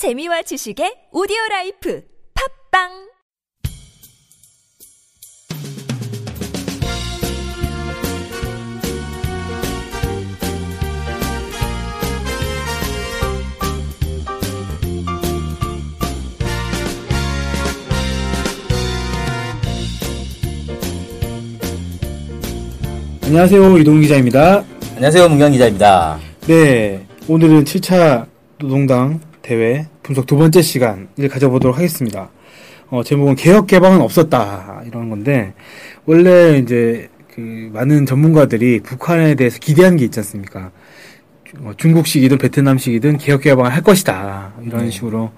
재미와 0.00 0.40
지식의 0.40 1.12
오디오 1.12 1.36
라이프 1.50 2.02
팝빵 2.72 2.88
안녕하세요. 23.26 23.76
이동 23.76 24.00
기자입니다. 24.00 24.64
안녕하세요. 24.94 25.28
문경 25.28 25.52
기자입니다. 25.52 26.18
네. 26.46 27.06
오늘은 27.28 27.64
7차 27.64 28.26
노동당 28.56 29.20
대회 29.42 29.89
분석 30.02 30.26
두 30.26 30.36
번째 30.36 30.62
시간을 30.62 31.28
가져보도록 31.30 31.76
하겠습니다. 31.76 32.30
어, 32.88 33.02
제목은 33.02 33.36
개혁 33.36 33.66
개방은 33.66 34.00
없었다. 34.00 34.82
이런 34.86 35.10
건데, 35.10 35.54
원래 36.06 36.58
이제 36.58 37.08
그 37.34 37.70
많은 37.72 38.06
전문가들이 38.06 38.80
북한에 38.80 39.34
대해서 39.34 39.58
기대한 39.60 39.96
게 39.96 40.04
있지 40.04 40.18
않습니까? 40.20 40.72
어, 41.60 41.72
중국식이든 41.76 42.38
베트남식이든 42.38 43.18
개혁 43.18 43.42
개방을 43.42 43.72
할 43.72 43.82
것이다. 43.82 44.54
이런 44.66 44.84
네. 44.86 44.90
식으로 44.90 45.30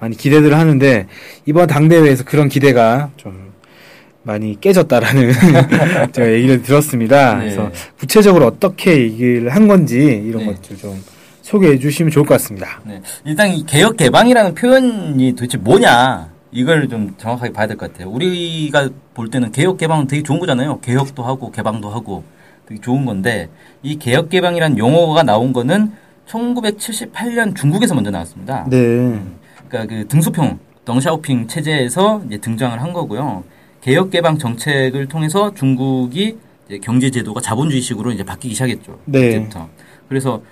많이 0.00 0.16
기대들을 0.16 0.56
하는데, 0.56 1.06
이번 1.46 1.68
당대회에서 1.68 2.24
그런 2.24 2.48
기대가 2.48 3.10
좀 3.16 3.52
많이 4.22 4.60
깨졌다라는 4.60 5.32
제가 6.12 6.32
얘기를 6.32 6.62
들었습니다. 6.62 7.34
네. 7.34 7.44
그래서 7.44 7.70
구체적으로 7.98 8.46
어떻게 8.46 8.98
얘기를 8.98 9.48
한 9.50 9.68
건지 9.68 9.96
이런 10.26 10.44
네. 10.44 10.52
것들 10.52 10.76
좀 10.76 11.02
소개해 11.48 11.78
주시면 11.78 12.10
좋을 12.10 12.26
것 12.26 12.34
같습니다. 12.34 12.78
네. 12.84 13.00
일단 13.24 13.48
이 13.48 13.64
개혁 13.64 13.96
개방이라는 13.96 14.54
표현이 14.54 15.32
도대체 15.34 15.56
뭐냐 15.56 16.28
이걸 16.52 16.88
좀 16.90 17.14
정확하게 17.16 17.52
봐야 17.54 17.66
될 17.66 17.76
것 17.78 17.90
같아요. 17.90 18.10
우리가 18.10 18.90
볼 19.14 19.30
때는 19.30 19.50
개혁 19.50 19.78
개방은 19.78 20.06
되게 20.08 20.22
좋은 20.22 20.38
거잖아요. 20.40 20.80
개혁도 20.80 21.22
하고 21.22 21.50
개방도 21.50 21.88
하고 21.88 22.22
되게 22.66 22.78
좋은 22.82 23.06
건데 23.06 23.48
이 23.82 23.98
개혁 23.98 24.28
개방이라는 24.28 24.76
용어가 24.76 25.22
나온 25.22 25.54
거는 25.54 25.92
1978년 26.26 27.56
중국에서 27.56 27.94
먼저 27.94 28.10
나왔습니다. 28.10 28.66
네. 28.68 29.18
그러니까 29.68 29.94
그 29.94 30.06
등소평 30.06 30.58
덩샤오핑 30.84 31.48
체제에서 31.48 32.22
등장을 32.42 32.80
한 32.80 32.92
거고요. 32.92 33.44
개혁 33.80 34.10
개방 34.10 34.36
정책을 34.36 35.06
통해서 35.08 35.54
중국이 35.54 36.36
경제 36.82 37.10
제도가 37.10 37.40
자본주의식으로 37.40 38.12
이제 38.12 38.22
바뀌기 38.22 38.54
시작했죠. 38.54 38.98
네. 39.06 39.30
그때부터. 39.30 39.66
그래서 40.10 40.42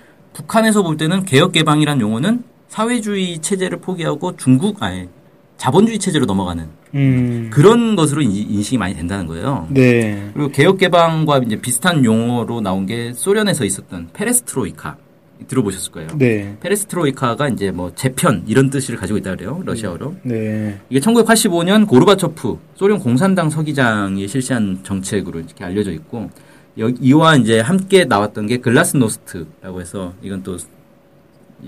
북한에서 0.41 0.83
볼 0.83 0.97
때는 0.97 1.25
개혁 1.25 1.51
개방이라는 1.51 1.99
용어는 1.99 2.43
사회주의 2.69 3.39
체제를 3.39 3.79
포기하고 3.79 4.35
중국 4.37 4.83
아예 4.83 5.07
자본주의 5.57 5.97
체제로 5.97 6.25
넘어가는 6.27 6.67
음. 6.93 7.49
그런 7.51 7.95
것으로 7.95 8.21
인- 8.21 8.29
인식이 8.31 8.77
많이 8.77 8.93
된다는 8.93 9.25
거예요. 9.25 9.67
네. 9.71 10.29
그리고 10.35 10.49
개혁 10.51 10.77
개방과 10.77 11.39
이제 11.39 11.59
비슷한 11.59 12.05
용어로 12.05 12.61
나온 12.61 12.85
게 12.85 13.13
소련에서 13.13 13.65
있었던 13.65 14.09
페레스트로이카 14.13 14.97
들어보셨을 15.47 15.91
거예요. 15.91 16.09
네. 16.19 16.55
페레스트로이카가 16.59 17.47
이제 17.49 17.71
뭐 17.71 17.91
재편 17.95 18.43
이런 18.45 18.69
뜻을 18.69 18.95
가지고 18.95 19.17
있다 19.17 19.35
그래요. 19.35 19.59
러시아어로. 19.65 20.17
네. 20.21 20.79
이게 20.91 20.99
1985년 20.99 21.87
고르바초프 21.87 22.59
소련 22.75 22.99
공산당 22.99 23.49
서기장이 23.49 24.27
실시한 24.27 24.79
정책으로 24.83 25.39
이렇게 25.39 25.63
알려져 25.65 25.91
있고 25.91 26.19
여- 26.19 26.29
이와 26.77 27.35
이제 27.37 27.59
함께 27.59 28.05
나왔던 28.05 28.47
게 28.47 28.57
글라스노스트라고 28.57 29.81
해서 29.81 30.13
이건 30.21 30.43
또 30.43 30.57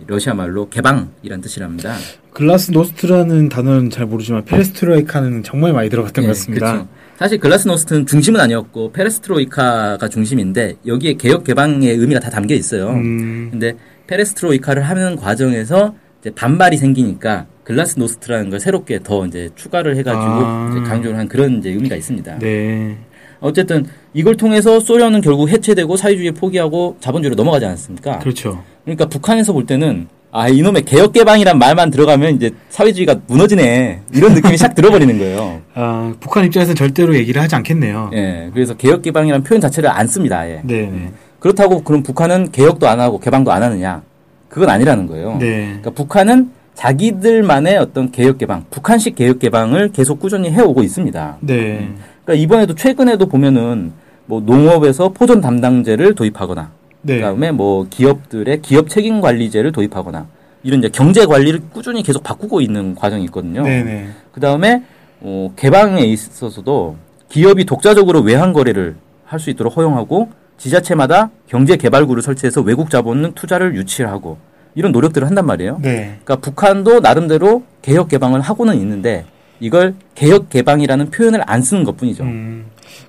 러시아 0.06 0.34
말로 0.34 0.70
개방이란 0.70 1.42
뜻이랍니다. 1.42 1.96
글라스노스트라는 2.32 3.50
단어는 3.50 3.90
잘 3.90 4.06
모르지만 4.06 4.46
페레스트로이카는 4.46 5.44
정말 5.44 5.74
많이 5.74 5.90
들어갔던 5.90 6.24
것 6.24 6.28
네, 6.28 6.28
같습니다. 6.28 6.74
그쵸. 6.74 6.88
사실 7.18 7.40
글라스노스트는 7.40 8.06
중심은 8.06 8.40
아니었고 8.40 8.92
페레스트로이카가 8.92 10.08
중심인데 10.08 10.76
여기에 10.86 11.16
개혁 11.16 11.44
개방의 11.44 11.90
의미가 11.96 12.20
다 12.20 12.30
담겨 12.30 12.54
있어요. 12.54 12.92
음. 12.92 13.50
근데 13.52 13.76
페레스트로이카를 14.08 14.84
하는 14.84 15.16
과정에서 15.16 15.96
반발이 16.36 16.78
생기니까 16.78 17.48
글라스노스트라는 17.64 18.50
걸 18.50 18.60
새롭게 18.60 19.00
더 19.04 19.26
이제 19.26 19.50
추가를 19.56 19.96
해가지고 19.98 20.24
아. 20.24 20.84
강조를 20.88 21.18
한 21.18 21.28
그런 21.28 21.60
이제 21.60 21.70
의미가 21.72 21.96
있습니다. 21.96 22.40
네. 22.40 22.98
어쨌든 23.42 23.86
이걸 24.14 24.36
통해서 24.36 24.80
소련은 24.80 25.22
결국 25.22 25.50
해체되고 25.50 25.96
사회주의 25.98 26.32
포기하고 26.32 26.98
자본주의로 27.00 27.36
넘어가지 27.36 27.66
않았습니까? 27.66 28.20
그렇죠. 28.20 28.64
그러니까 28.84 29.06
북한에서 29.08 29.54
볼 29.54 29.66
때는 29.66 30.08
아 30.32 30.48
이놈의 30.48 30.84
개혁 30.84 31.14
개방이란 31.14 31.58
말만 31.58 31.90
들어가면 31.90 32.36
이제 32.36 32.52
사회주의가 32.70 33.16
무너지네 33.28 34.02
이런 34.14 34.34
느낌이 34.36 34.58
싹 34.58 34.76
들어버리는 34.76 35.18
거예요. 35.18 35.62
아, 35.74 36.14
북한 36.20 36.46
입장에서는 36.46 36.76
절대로 36.76 37.16
얘기를 37.16 37.42
하지 37.42 37.56
않겠네요. 37.56 38.12
예, 38.14 38.50
그래서 38.54 38.76
개혁 38.76 39.02
개방이라는 39.02 39.44
표현 39.44 39.60
자체를 39.60 39.90
안 39.90 40.08
씁니다. 40.08 40.40
아예. 40.40 40.62
네. 40.64 40.82
네. 40.82 41.12
그렇다고 41.40 41.84
그럼 41.84 42.04
북한은 42.04 42.52
개혁도 42.52 42.88
안 42.88 43.00
하고 43.00 43.20
개방도 43.20 43.52
안 43.52 43.64
하느냐? 43.64 44.04
그건 44.50 44.70
아니라는 44.70 45.08
거예요. 45.08 45.38
네. 45.40 45.66
그러니까 45.68 45.92
북한은 45.92 46.52
자기들만의 46.76 47.78
어떤 47.78 48.12
개혁 48.12 48.38
개방, 48.38 48.66
북한식 48.70 49.16
개혁 49.16 49.40
개방을 49.40 49.92
계속 49.92 50.20
꾸준히 50.20 50.50
해오고 50.52 50.84
있습니다. 50.84 51.38
네. 51.42 51.90
그러니까 52.30 52.44
이번에도 52.44 52.76
최근에도 52.76 53.26
보면은 53.26 53.92
뭐 54.28 54.40
농업에서 54.40 55.10
포전 55.10 55.42
담당제를 55.42 56.14
도입하거나, 56.14 56.70
네. 57.02 57.16
그다음에 57.16 57.52
뭐 57.52 57.88
기업들의 57.90 58.62
기업 58.62 58.88
책임 58.88 59.20
관리제를 59.20 59.72
도입하거나 59.72 60.28
이런 60.62 60.78
이제 60.78 60.90
경제 60.90 61.26
관리를 61.26 61.62
꾸준히 61.74 62.04
계속 62.04 62.22
바꾸고 62.22 62.62
있는 62.62 62.94
과정이 62.94 63.24
있거든요. 63.26 63.64
네. 63.64 63.82
네. 63.82 64.10
그다음에 64.32 64.84
어, 65.22 65.52
개방에 65.56 66.04
있어서도 66.04 66.98
기업이 67.30 67.66
독자적으로 67.66 68.22
외환 68.22 68.54
거래를 68.54 68.96
할 69.26 69.40
수 69.40 69.50
있도록 69.50 69.76
허용하고 69.78 70.30
지자체마다 70.58 71.32
경제 71.48 71.78
개발구를 71.78 72.22
설치해서 72.22 72.62
외국 72.62 72.92
자본 72.92 73.34
투자를 73.34 73.76
유치하고 73.76 74.38
이런 74.76 74.92
노력들을 74.92 75.28
한단 75.28 75.48
말이에요. 75.48 75.80
네. 75.82 76.20
그러니까 76.24 76.36
북한도 76.38 77.00
나름대로 77.00 77.64
개혁 77.82 78.10
개방을 78.10 78.42
하고는 78.42 78.76
있는데 78.76 79.26
이걸 79.60 79.96
개혁 80.16 80.50
개방이라는 80.50 81.12
표현을 81.12 81.42
안 81.46 81.62
쓰는 81.62 81.84
것뿐이죠. 81.84 82.24
음. 82.24 82.66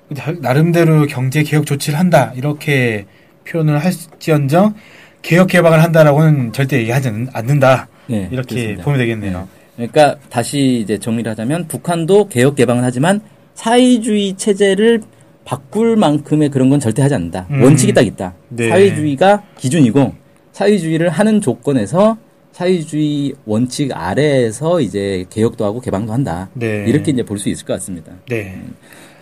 나- 0.09 0.33
나름대로 0.39 1.05
경제 1.07 1.43
개혁 1.43 1.65
조치를 1.65 1.97
한다. 1.97 2.31
이렇게 2.35 3.05
표현을 3.47 3.79
할지언정 3.79 4.75
개혁 5.21 5.47
개방을 5.47 5.81
한다라고는 5.83 6.51
절대 6.53 6.77
얘기하지 6.79 7.07
않- 7.09 7.27
않는다. 7.33 7.87
네, 8.07 8.27
이렇게 8.31 8.55
그렇습니다. 8.55 8.83
보면 8.83 8.99
되겠네요. 8.99 9.47
그러니까 9.75 10.17
다시 10.29 10.81
이제 10.83 10.97
정리를 10.97 11.29
하자면 11.31 11.67
북한도 11.67 12.27
개혁 12.27 12.55
개방을 12.55 12.83
하지만 12.83 13.21
사회주의 13.53 14.35
체제를 14.35 15.01
바꿀 15.45 15.95
만큼의 15.95 16.49
그런 16.49 16.69
건 16.69 16.79
절대 16.79 17.01
하지 17.01 17.15
않는다. 17.15 17.47
음. 17.51 17.63
원칙이 17.63 17.93
딱 17.93 18.05
있다. 18.05 18.33
네. 18.49 18.69
사회주의가 18.69 19.43
기준이고 19.57 20.13
사회주의를 20.51 21.09
하는 21.09 21.39
조건에서 21.41 22.17
사회주의 22.51 23.33
원칙 23.45 23.91
아래에서 23.93 24.81
이제 24.81 25.25
개혁도 25.29 25.63
하고 25.65 25.79
개방도 25.79 26.11
한다. 26.13 26.49
네. 26.53 26.85
이렇게 26.87 27.11
이제 27.11 27.23
볼 27.23 27.37
수 27.39 27.49
있을 27.49 27.65
것 27.65 27.73
같습니다. 27.73 28.11
네. 28.29 28.61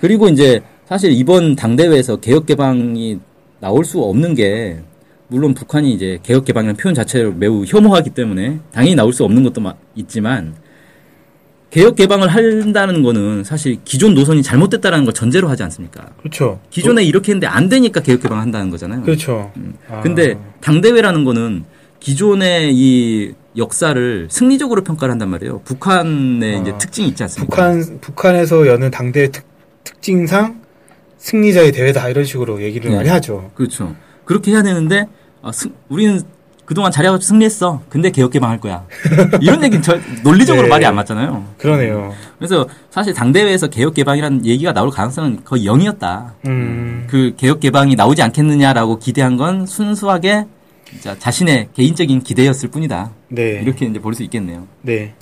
그리고 0.02 0.28
이제 0.30 0.62
사실 0.88 1.12
이번 1.12 1.56
당대회에서 1.56 2.18
개혁 2.18 2.46
개방이 2.48 3.20
나올 3.60 3.86
수 3.86 4.02
없는 4.02 4.34
게 4.36 4.80
물론 5.28 5.54
북한이 5.54 5.94
이제 5.94 6.18
개혁 6.24 6.46
개방이라는 6.46 6.76
표현 6.78 6.96
자체를 6.96 7.34
매우 7.36 7.64
혐오하기 7.66 8.10
때문에 8.12 8.60
당연히 8.72 8.96
나올 8.96 9.14
수 9.14 9.24
없는 9.24 9.44
것도 9.44 9.62
마- 9.62 9.76
있지만 9.96 10.56
개혁 11.70 11.96
개방을 11.98 12.30
한다는 12.30 13.04
거는 13.04 13.44
사실 13.44 13.78
기존 13.86 14.16
노선이 14.16 14.42
잘못됐다라는 14.42 15.06
걸 15.06 15.14
전제로 15.14 15.50
하지 15.50 15.62
않습니까? 15.64 16.10
그렇죠. 16.18 16.60
기존에 16.72 17.04
이렇게 17.04 17.32
했는데 17.32 17.46
안 17.46 17.70
되니까 17.70 18.02
개혁 18.02 18.24
개방을 18.24 18.42
한다는 18.42 18.72
거잖아요. 18.72 19.04
그렇죠. 19.04 19.52
아. 19.88 20.02
근데 20.02 20.36
당대회라는 20.62 21.24
거는 21.26 21.64
기존의 22.00 22.74
이 22.76 23.34
역사를 23.58 24.28
승리적으로 24.30 24.84
평가를 24.84 25.12
한단 25.12 25.30
말이에요. 25.30 25.62
북한의 25.66 26.62
이제 26.62 26.72
아, 26.72 26.78
특징이 26.78 27.08
있지 27.10 27.24
않습니까? 27.24 27.56
북한 27.56 28.00
북한에서 28.00 28.68
여는 28.68 28.92
당대 28.92 29.30
특, 29.32 29.44
특징상 29.84 30.62
승리자의 31.18 31.72
대회다 31.72 32.08
이런 32.10 32.24
식으로 32.24 32.62
얘기를 32.62 32.90
네. 32.92 32.98
많이 32.98 33.10
하죠. 33.10 33.52
그렇죠. 33.56 33.96
그렇게 34.24 34.52
해야 34.52 34.64
되는데 34.64 35.08
아, 35.42 35.52
승- 35.52 35.74
우리는 35.90 36.22
그동안 36.66 36.92
잘해가지고 36.92 37.26
승리했어. 37.28 37.82
근데 37.90 38.12
개혁 38.12 38.32
개방할 38.32 38.60
거야. 38.60 38.86
이런 39.42 39.64
얘기는 39.64 39.82
저, 39.82 39.98
논리적으로 40.24 40.64
네. 40.68 40.70
말이 40.70 40.86
안 40.86 40.94
맞잖아요. 40.96 41.44
그러네요. 41.58 42.14
그래서 42.38 42.68
사실 42.92 43.14
당대회에서 43.16 43.68
개혁 43.70 43.96
개방이라는 43.96 44.46
얘기가 44.46 44.72
나올 44.72 44.92
가능성은 44.92 45.40
거의 45.44 45.66
0이었다. 45.66 46.34
음. 46.46 47.08
그 47.10 47.34
개혁 47.38 47.60
개방이 47.60 47.96
나오지 47.96 48.22
않겠느냐라고 48.22 49.00
기대한 49.00 49.36
건 49.36 49.66
순수하게 49.66 50.46
진짜 50.90 51.18
자신의 51.18 51.70
개인적인 51.74 52.22
기대였을 52.22 52.70
뿐이다. 52.70 53.12
네. 53.30 53.60
이렇게 53.62 53.86
이제 53.86 54.00
볼 54.00 54.14
수 54.14 54.24
있겠네요. 54.24 54.68
네. 54.82 55.14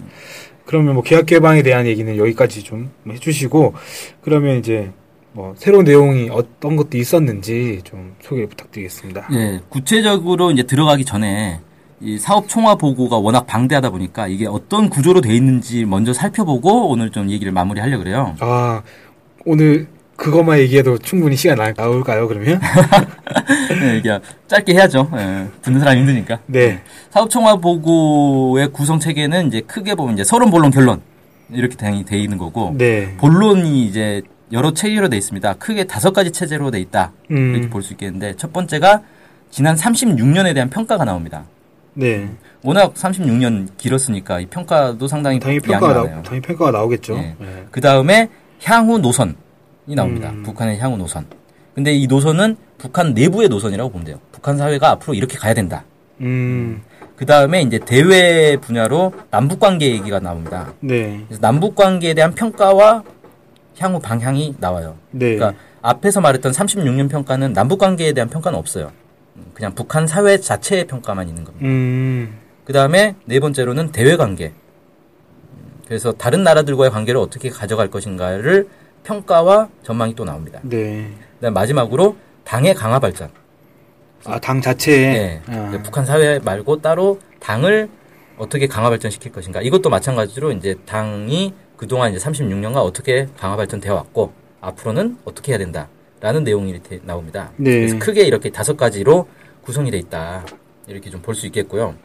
그러면 0.65 0.95
뭐 0.95 1.03
계약 1.03 1.25
개방에 1.25 1.61
대한 1.63 1.85
얘기는 1.85 2.17
여기까지 2.17 2.63
좀 2.63 2.91
해주시고 3.09 3.73
그러면 4.21 4.57
이제 4.59 4.91
뭐 5.33 5.53
새로운 5.57 5.85
내용이 5.85 6.29
어떤 6.31 6.75
것도 6.75 6.97
있었는지 6.97 7.81
좀 7.83 8.15
소개 8.21 8.45
부탁드리겠습니다. 8.47 9.27
네, 9.31 9.61
구체적으로 9.69 10.51
이제 10.51 10.63
들어가기 10.63 11.05
전에 11.05 11.59
이 12.01 12.17
사업 12.17 12.47
총화 12.47 12.75
보고가 12.75 13.17
워낙 13.17 13.45
방대하다 13.47 13.89
보니까 13.91 14.27
이게 14.27 14.45
어떤 14.45 14.89
구조로 14.89 15.21
돼 15.21 15.33
있는지 15.33 15.85
먼저 15.85 16.11
살펴보고 16.13 16.89
오늘 16.89 17.11
좀 17.11 17.29
얘기를 17.29 17.51
마무리하려 17.51 17.97
그래요. 17.97 18.35
아, 18.39 18.81
오늘 19.45 19.87
그것만 20.17 20.57
얘기해도 20.59 20.97
충분히 20.97 21.35
시간 21.35 21.57
나, 21.57 21.71
나올까요, 21.71 22.27
그러면? 22.27 22.59
네, 23.79 23.97
이게 23.97 24.19
짧게 24.47 24.73
해야죠. 24.73 25.09
예, 25.15 25.45
듣는 25.61 25.79
사람이 25.79 25.99
힘드니까. 26.01 26.39
네. 26.47 26.81
사업 27.11 27.29
총화 27.29 27.55
보고의 27.55 28.71
구성 28.73 28.99
체계는 28.99 29.47
이제 29.47 29.61
크게 29.61 29.95
보면 29.95 30.15
이제 30.15 30.23
서론 30.23 30.49
본론 30.49 30.71
결론 30.71 31.01
이렇게 31.51 31.75
돼, 31.77 32.03
돼 32.03 32.17
있는 32.17 32.37
거고 32.37 32.73
네. 32.77 33.15
본론이 33.17 33.85
이제 33.85 34.21
여러 34.51 34.73
체계로 34.73 35.07
돼 35.07 35.17
있습니다. 35.17 35.53
크게 35.53 35.83
다섯 35.85 36.11
가지 36.11 36.31
체제로 36.31 36.71
돼 36.71 36.79
있다 36.79 37.11
음. 37.31 37.53
이렇게 37.53 37.69
볼 37.69 37.83
수 37.83 37.93
있겠는데 37.93 38.33
첫 38.37 38.51
번째가 38.51 39.01
지난 39.51 39.75
36년에 39.75 40.53
대한 40.55 40.69
평가가 40.69 41.05
나옵니다. 41.05 41.45
네. 41.93 42.27
워낙 42.63 42.93
36년 42.95 43.67
길었으니까 43.77 44.39
이 44.39 44.45
평가도 44.47 45.07
상당히 45.07 45.39
당연히 45.39 45.59
평가가. 45.59 45.93
나, 46.03 46.21
당연히 46.23 46.41
평가가 46.41 46.71
나오겠죠. 46.71 47.15
예. 47.17 47.35
네. 47.39 47.65
그 47.71 47.79
다음에 47.81 48.29
향후 48.63 48.97
노선이 48.97 49.33
나옵니다. 49.95 50.31
음. 50.31 50.43
북한의 50.43 50.79
향후 50.79 50.97
노선. 50.97 51.25
근데 51.73 51.93
이 51.93 52.07
노선은 52.07 52.57
북한 52.77 53.13
내부의 53.13 53.49
노선이라고 53.49 53.89
보면 53.89 54.05
돼요. 54.05 54.19
북한 54.31 54.57
사회가 54.57 54.89
앞으로 54.91 55.13
이렇게 55.13 55.37
가야 55.37 55.53
된다. 55.53 55.83
음, 56.21 56.81
그 57.15 57.25
다음에 57.25 57.61
이제 57.61 57.79
대외 57.79 58.57
분야로 58.57 59.13
남북 59.29 59.59
관계 59.59 59.91
얘기가 59.91 60.19
나옵니다. 60.19 60.73
네. 60.79 61.23
그래서 61.27 61.41
남북 61.41 61.75
관계에 61.75 62.13
대한 62.13 62.33
평가와 62.33 63.03
향후 63.79 63.99
방향이 63.99 64.55
나와요. 64.59 64.97
네. 65.11 65.35
그러니까 65.35 65.59
앞에서 65.81 66.21
말했던 66.21 66.51
36년 66.51 67.09
평가는 67.09 67.53
남북 67.53 67.79
관계에 67.79 68.13
대한 68.13 68.29
평가는 68.29 68.57
없어요. 68.57 68.91
그냥 69.53 69.73
북한 69.75 70.07
사회 70.07 70.37
자체의 70.37 70.85
평가만 70.85 71.27
있는 71.27 71.43
겁니다. 71.43 71.65
음, 71.65 72.37
그 72.65 72.73
다음에 72.73 73.15
네 73.25 73.39
번째로는 73.39 73.91
대외 73.91 74.15
관계. 74.15 74.53
그래서 75.87 76.11
다른 76.11 76.43
나라들과의 76.43 76.91
관계를 76.91 77.19
어떻게 77.19 77.49
가져갈 77.49 77.89
것인가를 77.89 78.67
평가와 79.07 79.69
전망이 79.83 80.13
또 80.15 80.25
나옵니다. 80.25 80.59
네. 80.63 81.09
그다음 81.35 81.53
마지막으로 81.53 82.17
당의 82.43 82.73
강화 82.73 82.99
발전. 82.99 83.29
아, 84.25 84.37
당 84.39 84.59
자체에. 84.61 85.13
네. 85.13 85.41
아, 85.47 85.69
그 85.71 85.81
북한 85.81 86.05
사회 86.05 86.39
말고 86.39 86.81
따로 86.81 87.17
당을 87.39 87.89
어떻게 88.37 88.67
강화 88.67 88.89
발전시킬 88.89 89.31
것인가. 89.31 89.61
이것도 89.61 89.89
마찬가지로 89.89 90.51
이제 90.51 90.75
당이 90.85 91.53
그동안 91.77 92.13
이제 92.13 92.19
36년간 92.19 92.75
어떻게 92.77 93.27
강화 93.37 93.55
발전되어 93.55 93.93
왔고 93.95 94.33
앞으로는 94.59 95.19
어떻게 95.23 95.53
해야 95.53 95.57
된다라는 95.59 96.43
내용이 96.43 96.69
이렇게 96.71 96.99
나옵니다. 97.03 97.51
네. 97.55 97.71
그래서 97.79 97.99
크게 97.99 98.23
이렇게 98.23 98.49
다섯 98.49 98.75
가지로 98.75 99.29
구성이 99.63 99.89
돼 99.89 99.97
있다. 99.97 100.45
이렇게 100.87 101.09
좀 101.09 101.21
볼 101.21 101.33
수 101.33 101.45
있겠고요. 101.45 101.95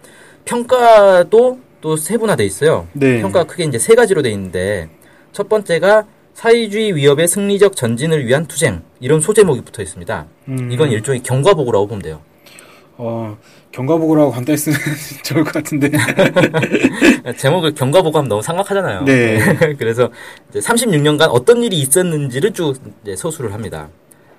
평가도 0.44 1.58
또 1.80 1.96
세분화돼 1.96 2.44
있어요. 2.44 2.86
네. 2.92 3.20
평가가 3.20 3.46
크게 3.46 3.64
이제 3.64 3.78
세 3.78 3.96
가지로 3.96 4.22
돼 4.22 4.30
있는데 4.30 4.88
첫 5.32 5.48
번째가 5.48 6.06
사회주의 6.34 6.94
위협의 6.94 7.28
승리적 7.28 7.76
전진을 7.76 8.26
위한 8.26 8.46
투쟁 8.46 8.82
이런 9.00 9.20
소제목이 9.20 9.62
붙어 9.62 9.82
있습니다. 9.82 10.26
음. 10.48 10.72
이건 10.72 10.90
일종의 10.90 11.22
경과보고라고 11.22 11.86
보면 11.86 12.02
돼요. 12.02 12.20
어, 12.96 13.36
경과보고라고 13.72 14.30
간단히 14.30 14.56
쓰면 14.56 14.78
좋을 15.24 15.44
것 15.44 15.52
같은데. 15.54 15.90
제목을 17.36 17.74
경과보고 17.74 18.18
하면 18.18 18.28
너무 18.28 18.42
상막하잖아요. 18.42 19.04
네. 19.04 19.38
그래서 19.78 20.10
이제 20.50 20.60
36년간 20.60 21.28
어떤 21.30 21.62
일이 21.62 21.78
있었는지를 21.78 22.52
쭉 22.52 22.74
서술을 23.16 23.52
합니다. 23.52 23.88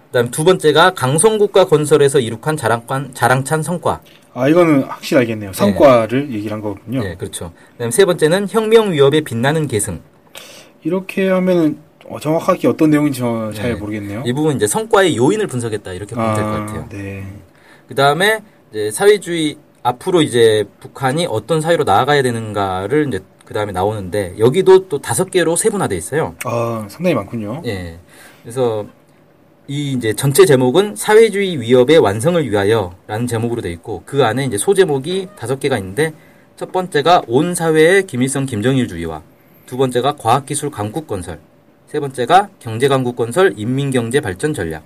그다음 0.08 0.30
두 0.30 0.44
번째가 0.44 0.94
강성국가 0.94 1.66
건설에서 1.66 2.20
이룩한 2.20 2.56
자랑관, 2.56 3.14
자랑찬 3.16 3.64
성과. 3.64 4.00
아, 4.36 4.48
이거는 4.48 4.84
확실히 4.84 5.22
알겠네요. 5.22 5.54
성과를 5.54 6.32
얘기를 6.32 6.52
한 6.54 6.62
거군요. 6.62 7.04
네, 7.04 7.16
그렇죠. 7.16 7.52
그다음 7.74 7.90
세 7.90 8.06
번째는 8.06 8.48
혁명 8.50 8.92
위협에 8.92 9.22
빛나는 9.22 9.68
계승. 9.68 10.02
이렇게 10.84 11.30
하면은 11.30 11.78
어, 12.08 12.20
정확하게 12.20 12.68
어떤 12.68 12.90
내용인지 12.90 13.20
저잘 13.20 13.74
네. 13.74 13.76
모르겠네요. 13.76 14.24
이 14.26 14.34
부분 14.34 14.56
이제 14.56 14.68
성과의 14.68 15.16
요인을 15.18 15.48
분석했다 15.48 15.94
이렇게 15.94 16.16
보면 16.16 16.36
될것 16.36 16.54
같아요. 16.54 16.90
네. 16.90 17.24
그 17.88 17.96
다음에 17.96 18.42
이제 18.72 18.92
사회주의 18.92 19.58
앞으로 19.84 20.22
이제 20.22 20.66
북한이 20.80 21.28
어떤 21.30 21.62
사회로 21.62 21.84
나아가야 21.84 22.22
되는가를 22.22 23.08
이제 23.08 23.20
그 23.46 23.54
다음에 23.54 23.72
나오는데 23.72 24.36
여기도 24.40 24.88
또 24.88 25.00
다섯 25.00 25.30
개로 25.30 25.56
세분화돼 25.56 25.96
있어요. 25.96 26.36
아, 26.46 26.86
상당히 26.90 27.16
많군요. 27.16 27.62
예. 27.66 27.98
그래서 28.42 28.86
이 29.68 29.94
이제 29.94 30.14
전체 30.14 30.46
제목은 30.46 30.96
사회주의 30.96 31.60
위협의 31.60 32.00
완성을 32.00 32.50
위하여라는 32.50 33.28
제목으로 33.28 33.62
돼 33.62 33.72
있고 33.72 34.04
그 34.06 34.26
안에 34.26 34.46
이제 34.46 34.58
소제목이 34.58 35.30
다섯 35.38 35.60
개가 35.60 35.78
있는데 35.78 36.14
첫 36.58 36.72
번째가 36.72 37.24
온 37.28 37.56
사회의 37.56 38.06
김일성 38.06 38.46
김정일주의와 38.46 39.22
두 39.66 39.78
번째가 39.78 40.16
과학기술 40.18 40.70
강국 40.72 41.08
건설, 41.08 41.40
세 41.88 42.00
번째가 42.00 42.50
경제 42.60 42.88
강국 42.88 43.16
건설 43.16 43.54
인민경제 43.56 44.20
발전 44.20 44.54
전략, 44.54 44.84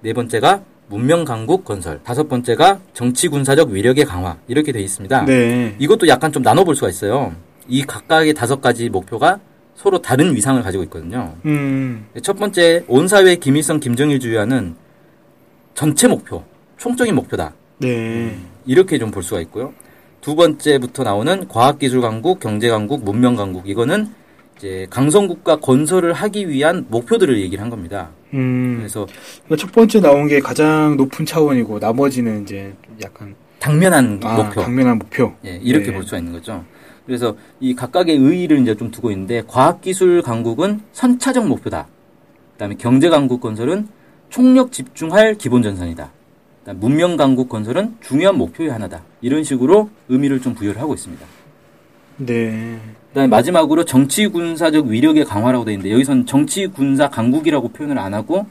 네 0.00 0.12
번째가 0.12 0.62
문명 0.88 1.24
강국 1.24 1.64
건설, 1.64 2.00
다섯 2.04 2.28
번째가 2.28 2.80
정치 2.92 3.28
군사적 3.28 3.70
위력의 3.70 4.04
강화 4.04 4.36
이렇게 4.48 4.72
돼 4.72 4.80
있습니다. 4.80 5.24
네. 5.24 5.74
이것도 5.78 6.06
약간 6.08 6.30
좀 6.32 6.42
나눠볼 6.42 6.74
수가 6.76 6.88
있어요. 6.90 7.34
이 7.68 7.82
각각의 7.82 8.34
다섯 8.34 8.60
가지 8.60 8.88
목표가 8.88 9.40
서로 9.74 10.02
다른 10.02 10.34
위상을 10.36 10.60
가지고 10.62 10.84
있거든요. 10.84 11.34
음, 11.46 12.06
첫 12.22 12.36
번째 12.36 12.84
온 12.88 13.08
사회 13.08 13.36
김일성 13.36 13.80
김정일 13.80 14.20
주의와는 14.20 14.74
전체 15.74 16.06
목표, 16.08 16.44
총적인 16.76 17.14
목표다. 17.14 17.54
네. 17.78 18.36
이렇게 18.66 18.98
좀 18.98 19.10
볼 19.10 19.22
수가 19.22 19.40
있고요. 19.40 19.72
두 20.22 20.36
번째부터 20.36 21.02
나오는 21.02 21.48
과학기술 21.48 22.00
강국, 22.00 22.38
경제 22.38 22.68
강국, 22.68 23.04
문명 23.04 23.34
강국 23.34 23.68
이거는 23.68 24.08
이제 24.56 24.86
강성국가 24.88 25.56
건설을 25.56 26.12
하기 26.12 26.48
위한 26.48 26.86
목표들을 26.88 27.40
얘기를 27.40 27.62
한 27.62 27.68
겁니다. 27.68 28.10
음. 28.32 28.76
그래서 28.78 29.06
그러니까 29.44 29.56
첫 29.56 29.72
번째 29.72 30.00
나온 30.00 30.28
게 30.28 30.38
가장 30.38 30.96
높은 30.96 31.26
차원이고 31.26 31.80
나머지는 31.80 32.44
이제 32.44 32.72
약간 33.04 33.34
당면한 33.58 34.20
아, 34.22 34.36
목표, 34.36 34.62
당면한 34.62 34.98
목표. 34.98 35.32
예, 35.44 35.58
이렇게 35.60 35.86
네. 35.86 35.92
볼 35.92 36.04
수가 36.04 36.18
있는 36.18 36.32
거죠. 36.32 36.64
그래서 37.04 37.36
이 37.58 37.74
각각의 37.74 38.16
의의를 38.16 38.60
이제 38.60 38.76
좀 38.76 38.92
두고 38.92 39.10
있는데 39.10 39.42
과학기술 39.48 40.22
강국은 40.22 40.82
선차적 40.92 41.48
목표다. 41.48 41.88
그다음에 42.52 42.76
경제 42.78 43.08
강국 43.08 43.40
건설은 43.40 43.88
총력 44.30 44.70
집중할 44.70 45.34
기본 45.34 45.64
전선이다. 45.64 46.12
문명 46.66 47.16
강국 47.16 47.48
건설은 47.48 47.96
중요한 48.00 48.36
목표의 48.38 48.70
하나다. 48.70 49.02
이런 49.20 49.42
식으로 49.42 49.90
의미를 50.08 50.40
좀 50.40 50.54
부여를 50.54 50.80
하고 50.80 50.94
있습니다. 50.94 51.24
네. 52.18 52.78
그다음에 53.08 53.28
마지막으로 53.28 53.84
정치 53.84 54.26
군사적 54.28 54.86
위력의 54.86 55.24
강화라고 55.24 55.64
되어 55.64 55.72
있는데 55.74 55.92
여기서는 55.92 56.26
정치 56.26 56.66
군사 56.68 57.08
강국이라고 57.08 57.68
표현을 57.68 57.98
안 57.98 58.14
하고 58.14 58.46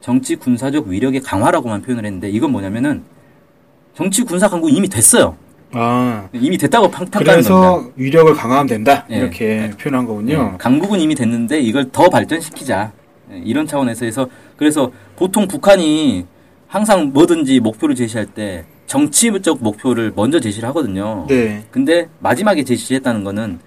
정치 0.00 0.36
군사적 0.36 0.86
위력의 0.86 1.20
강화라고만 1.20 1.82
표현을 1.82 2.04
했는데 2.04 2.30
이건 2.30 2.52
뭐냐면은 2.52 3.02
정치 3.94 4.22
군사 4.22 4.48
강국 4.48 4.70
이미 4.70 4.88
됐어요. 4.88 5.36
아, 5.72 6.28
이미 6.32 6.56
됐다고 6.56 6.88
평- 6.90 7.06
평가하는 7.06 7.42
겁니다. 7.42 7.70
그래서 7.82 7.90
위력을 7.96 8.32
강화하면 8.34 8.66
된다. 8.68 9.04
예. 9.10 9.16
이렇게 9.16 9.70
표현한 9.78 10.06
거군요. 10.06 10.50
네, 10.52 10.58
강국은 10.58 11.00
이미 11.00 11.14
됐는데 11.14 11.60
이걸 11.60 11.90
더 11.90 12.08
발전시키자. 12.08 12.92
네, 13.28 13.42
이런 13.44 13.66
차원에서 13.66 14.04
해서 14.04 14.28
그래서 14.56 14.92
보통 15.16 15.48
북한이 15.48 16.24
항상 16.68 17.12
뭐든지 17.12 17.60
목표를 17.60 17.94
제시할 17.94 18.26
때 18.26 18.64
정치적 18.86 19.62
목표를 19.62 20.12
먼저 20.14 20.40
제시를 20.40 20.68
하거든요. 20.70 21.26
네. 21.28 21.64
근데 21.70 22.08
마지막에 22.20 22.62
제시했다는 22.64 23.24
거는 23.24 23.58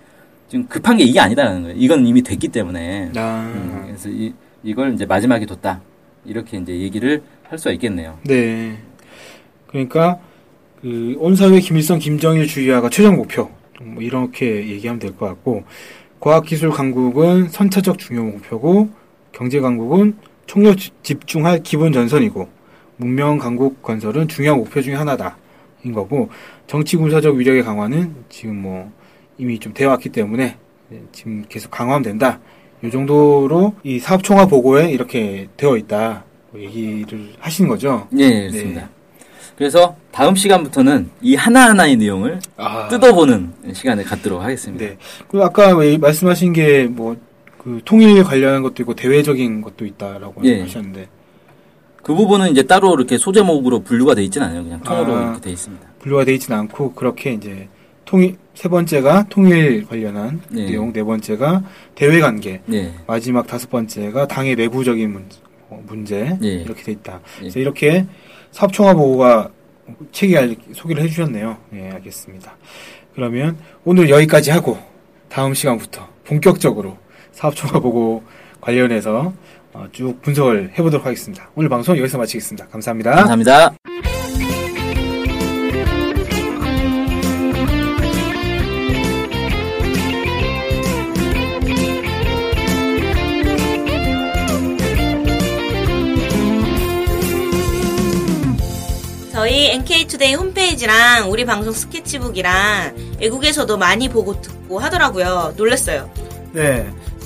지금 0.48 0.66
급한 0.68 0.98
게 0.98 1.04
이게 1.04 1.20
아니다라는 1.20 1.62
거예요. 1.64 1.76
이건 1.78 2.06
이미 2.06 2.22
됐기 2.22 2.48
때문에. 2.50 3.12
아, 3.16 3.52
음, 3.54 3.84
그래서 3.86 4.10
이, 4.10 4.34
이걸 4.64 4.94
이제 4.94 5.06
마지막에 5.06 5.46
뒀다. 5.46 5.82
이렇게 6.26 6.58
이제 6.58 6.74
얘기를 6.78 7.22
할 7.48 7.58
수가 7.60 7.72
있겠네요. 7.74 8.18
네. 8.24 8.78
그러니까 9.68 10.18
그 10.82 11.16
온 11.20 11.36
사회 11.36 11.60
김일성 11.60 12.00
김정일 12.00 12.48
주의화가 12.48 12.90
최종 12.90 13.16
목표. 13.18 13.50
뭐 13.82 14.02
이렇게 14.02 14.68
얘기하면 14.70 15.00
될 15.00 15.16
것 15.16 15.26
같고 15.28 15.64
과학기술 16.20 16.70
강국은 16.72 17.48
선차적 17.50 17.98
중요 17.98 18.24
목표고 18.24 18.90
경제 19.32 19.60
강국은 19.60 20.16
총력 20.48 20.78
지- 20.78 20.92
집중할 21.04 21.62
기본 21.64 21.94
전선이고 21.94 22.48
문명 23.00 23.38
강국 23.38 23.82
건설은 23.82 24.28
중요한 24.28 24.60
목표 24.60 24.82
중에 24.82 24.94
하나다. 24.96 25.38
인 25.86 25.94
거고 25.94 26.30
정치 26.68 26.98
군사적 26.98 27.36
위력의 27.36 27.64
강화는 27.64 28.14
지금 28.28 28.62
뭐 28.62 28.92
이미 29.38 29.58
좀 29.58 29.74
되어 29.74 29.90
왔기 29.92 30.10
때문에 30.10 30.58
네, 30.90 31.02
지금 31.14 31.46
계속 31.48 31.72
강화하면 31.72 32.04
된다. 32.04 32.40
이 32.84 32.92
정도로 32.92 33.76
이 33.84 33.98
사업 34.00 34.22
총화 34.22 34.46
보고에 34.46 34.92
이렇게 34.92 35.48
되어 35.56 35.78
있다. 35.78 36.26
뭐 36.52 36.62
얘기를 36.62 37.30
하시는 37.40 37.70
거죠. 37.70 38.10
예, 38.18 38.50
그렇습니다. 38.50 38.90
그래서 39.58 39.96
다음 40.12 40.36
시간부터는 40.36 41.10
이 41.22 41.36
하나하나의 41.36 41.96
내용을 41.96 42.42
아, 42.58 42.90
뜯어보는 42.90 43.54
시간을 43.74 44.04
갖도록 44.04 44.42
하겠습니다. 44.42 44.84
네. 44.86 44.98
그리고 45.30 45.46
아까 45.46 45.74
왜 45.78 45.98
말씀하신 45.98 46.52
게 46.54 46.88
뭐 46.90 47.16
그 47.60 47.82
통일 47.84 48.24
관련한 48.24 48.64
것도 48.64 48.84
있고 48.84 48.96
대외적인 48.96 49.62
것도 49.62 49.86
있다라고 49.86 50.42
예. 50.46 50.62
하셨는데 50.62 51.08
그 52.10 52.16
부분은 52.16 52.50
이제 52.50 52.64
따로 52.64 52.96
이렇게 52.96 53.20
소제목으로 53.20 53.82
분류가 53.82 54.16
돼 54.16 54.24
있진 54.24 54.42
않아요. 54.42 54.64
그냥 54.64 54.80
통으로 54.82 55.16
아. 55.16 55.22
이렇게 55.26 55.42
돼 55.42 55.52
있습니다. 55.52 55.88
분류가 56.00 56.26
되어 56.26 56.34
있지는 56.34 56.58
않고 56.58 56.94
그렇게 56.94 57.34
이제 57.34 57.68
통일 58.04 58.36
세 58.56 58.68
번째가 58.68 59.28
통일 59.30 59.86
관련한 59.86 60.42
네. 60.50 60.66
내용, 60.72 60.92
네 60.92 61.04
번째가 61.04 61.62
대외 61.94 62.20
관계, 62.20 62.62
네. 62.66 62.92
마지막 63.06 63.46
다섯 63.46 63.70
번째가 63.70 64.26
당의 64.28 64.56
내부적인 64.56 65.08
문, 65.14 65.26
어, 65.70 65.84
문제 65.86 66.36
예. 66.42 66.48
이렇게 66.48 66.82
돼 66.82 66.94
있다. 66.94 67.20
예. 67.38 67.40
그래서 67.42 67.60
이렇게 67.60 68.08
사업총화 68.54 68.96
보고가 68.96 69.52
책이 70.12 70.36
알- 70.36 70.56
소개를 70.74 71.04
해주셨네요. 71.04 71.58
예, 71.76 71.90
알겠습니다. 71.92 72.58
그러면 73.14 73.56
오늘 73.86 74.10
여기까지 74.10 74.50
하고 74.50 74.80
다음 75.30 75.54
시간부터 75.54 76.08
본격적으로 76.26 76.98
사업총화 77.34 77.78
보고 77.80 78.24
관련해서 78.62 79.20
어, 79.20 79.34
쭉 79.92 80.22
분석을 80.22 80.72
해보도록 80.78 81.06
하겠습니다. 81.06 81.50
오늘 81.56 81.70
방송 81.70 81.98
여기서 81.98 82.18
마치겠습니다. 82.18 82.68
감사합니다. 82.68 83.12
감사합니다. 83.12 83.76
저희 99.40 99.68
NK투데이 99.72 100.34
홈페이지랑 100.36 101.32
우리 101.32 101.46
방송 101.46 101.72
스케치북이랑 101.72 103.16
외국에서도 103.22 103.78
많이 103.78 104.10
보고 104.10 104.42
듣고 104.42 104.80
하더라고요. 104.80 105.54
놀랐어요. 105.56 106.12
네, 106.52 106.92